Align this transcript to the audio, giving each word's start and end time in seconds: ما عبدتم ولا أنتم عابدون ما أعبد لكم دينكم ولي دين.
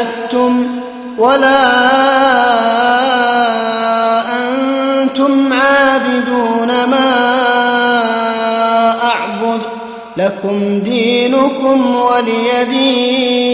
ما 0.00 0.06
عبدتم 0.06 0.66
ولا 1.18 1.60
أنتم 5.02 5.52
عابدون 5.52 6.68
ما 6.68 7.10
أعبد 9.02 9.60
لكم 10.16 10.80
دينكم 10.84 11.96
ولي 11.96 12.64
دين. 12.64 13.49